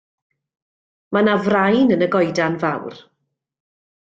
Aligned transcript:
Mae 1.17 1.25
'na 1.27 1.35
frain 1.49 1.93
yn 1.97 2.07
y 2.09 2.11
goedan 2.19 2.57
fawr. 2.65 2.99